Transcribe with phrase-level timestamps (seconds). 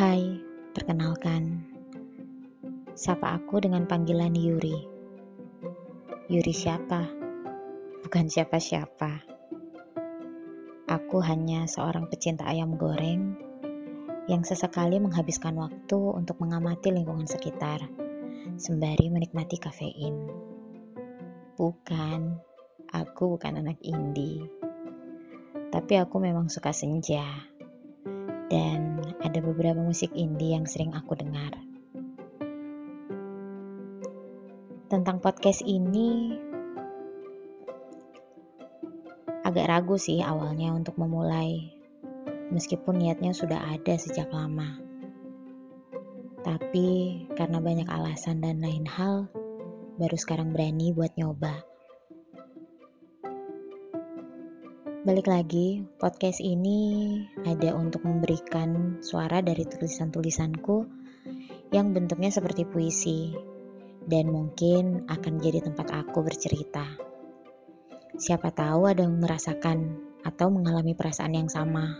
[0.00, 0.32] Hai,
[0.72, 1.60] perkenalkan.
[2.96, 4.88] Sapa aku dengan panggilan Yuri.
[6.24, 7.04] Yuri siapa?
[8.08, 9.20] Bukan siapa-siapa.
[10.88, 13.36] Aku hanya seorang pecinta ayam goreng
[14.24, 17.84] yang sesekali menghabiskan waktu untuk mengamati lingkungan sekitar
[18.56, 20.16] sembari menikmati kafein.
[21.60, 22.40] Bukan,
[22.88, 24.48] aku bukan anak indie.
[25.68, 27.52] Tapi aku memang suka senja.
[28.48, 28.89] Dan
[29.30, 31.54] ada beberapa musik indie yang sering aku dengar.
[34.90, 36.34] tentang podcast ini
[39.46, 41.70] agak ragu sih awalnya untuk memulai,
[42.50, 44.82] meskipun niatnya sudah ada sejak lama.
[46.42, 49.30] Tapi karena banyak alasan dan lain hal,
[49.94, 51.69] baru sekarang berani buat nyoba.
[55.00, 57.16] Balik lagi, podcast ini
[57.48, 60.84] ada untuk memberikan suara dari tulisan-tulisanku
[61.72, 63.32] yang bentuknya seperti puisi
[64.04, 66.84] dan mungkin akan jadi tempat aku bercerita.
[68.12, 71.96] Siapa tahu ada yang merasakan atau mengalami perasaan yang sama.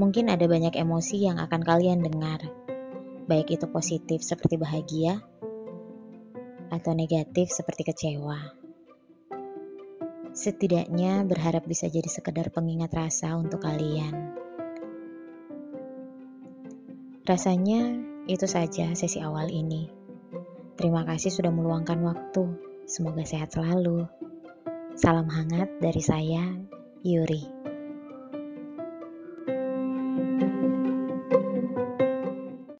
[0.00, 2.40] Mungkin ada banyak emosi yang akan kalian dengar,
[3.28, 5.20] baik itu positif seperti bahagia
[6.72, 8.65] atau negatif seperti kecewa.
[10.36, 14.36] Setidaknya berharap bisa jadi sekedar pengingat rasa untuk kalian.
[17.24, 19.88] Rasanya itu saja sesi awal ini.
[20.76, 22.52] Terima kasih sudah meluangkan waktu.
[22.84, 24.04] Semoga sehat selalu.
[24.92, 26.52] Salam hangat dari saya,
[27.00, 27.74] Yuri.